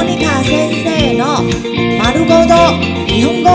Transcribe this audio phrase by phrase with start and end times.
[0.00, 1.42] モニカ先生の
[2.02, 2.54] 丸ごと
[3.06, 3.50] 日本語。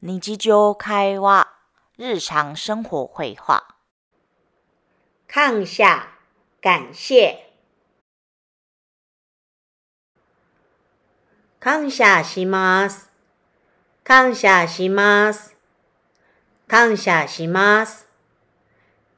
[0.00, 1.46] 日常会話、
[1.96, 3.62] 日常生活會話。
[5.26, 6.08] 感謝、
[6.60, 7.46] 感謝。
[11.58, 13.09] 感謝します。
[14.03, 15.55] 感謝します。
[16.67, 18.07] 感謝します。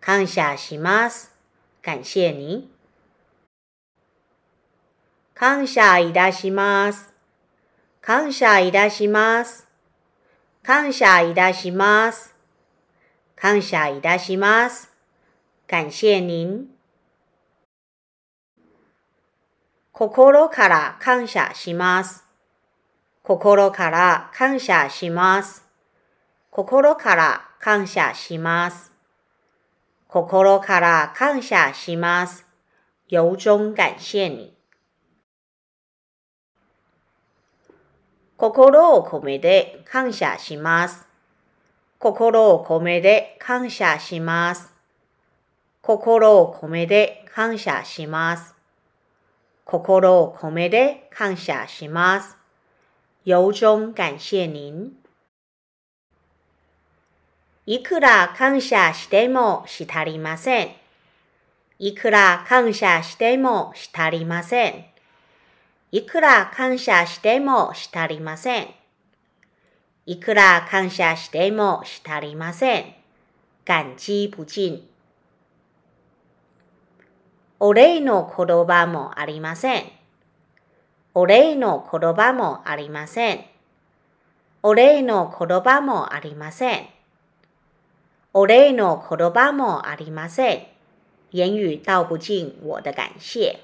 [0.01, 1.33] 感謝します。
[1.81, 2.69] 感謝你。
[5.33, 7.13] 感謝いたします。
[8.01, 9.65] 感謝いたします。
[10.61, 12.35] 感謝いたします。
[13.38, 14.91] 感謝いたします。
[15.65, 16.67] 感謝您。
[19.93, 22.32] 心から感謝します。
[23.25, 25.65] 心から感謝します。
[26.51, 28.91] 心から感謝します。
[30.09, 32.45] 心から感謝します。
[33.07, 34.53] 由衷感謝你。
[38.35, 41.08] 心を込めて感謝します。
[41.99, 44.73] 心を込めて感謝します。
[45.81, 48.53] 心を込めて感謝します。
[49.63, 52.42] 心を込めて感謝します。
[53.25, 54.97] 由衷感謝您。
[57.65, 60.75] いくら感謝してもし足りません。
[61.80, 64.85] いくら感謝してもし足りません。
[65.93, 68.67] いくら感謝してもし足りません。
[70.05, 72.93] いくら感謝してもし足りません。
[73.63, 74.85] 感激不尽。
[77.61, 80.02] お礼の言葉もありません。
[81.16, 83.45] お礼の言葉もありません。
[84.64, 86.88] お礼の言葉もありません。
[88.33, 90.67] お礼の言葉もありません。
[91.32, 93.60] 言語道不尽我的感謝。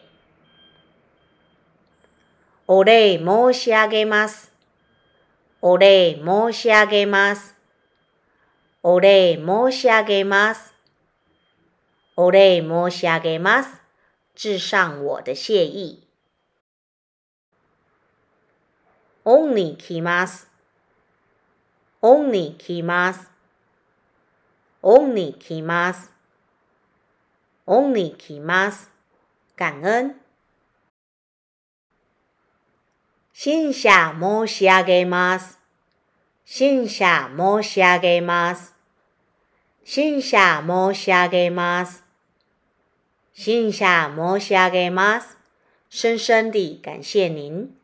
[2.68, 4.52] お礼申し上げます。
[5.62, 7.56] お礼申し上げます。
[8.84, 10.75] お礼申し上げます。
[12.16, 13.81] お礼申し上げます。
[14.35, 16.09] 致上我的謝意。
[19.31, 20.50] 恩に来ます。
[22.01, 23.29] 恩に来ます。
[24.81, 26.12] 恩に来ます。
[27.67, 28.90] 恩に来ます。
[29.56, 30.16] 感恩。
[33.35, 35.59] 感謝申し上げます。
[36.47, 38.73] 感謝申し上げます。
[39.85, 42.03] 感謝申し上げます。
[43.35, 45.38] 感謝申し上げます。
[45.88, 47.78] 深深地感謝您。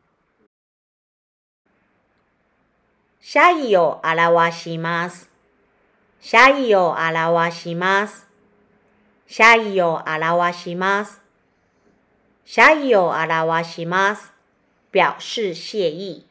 [3.28, 5.28] 謝意を表します。
[6.20, 8.24] 謝意を表します。
[9.26, 11.20] 謝意を表します。
[12.44, 14.32] 謝意を表します。
[14.94, 16.25] 表示謝意。